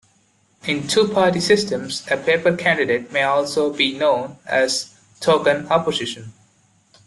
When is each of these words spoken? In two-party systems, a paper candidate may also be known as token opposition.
In 0.65 0.87
two-party 0.87 1.39
systems, 1.39 2.07
a 2.09 2.17
paper 2.17 2.57
candidate 2.57 3.11
may 3.11 3.21
also 3.21 3.71
be 3.71 3.95
known 3.95 4.37
as 4.47 4.95
token 5.19 5.67
opposition. 5.67 6.33